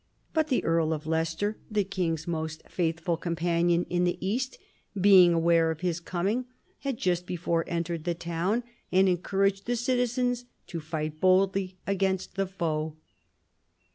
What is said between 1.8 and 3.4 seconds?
king's most faithful in THE FALL OF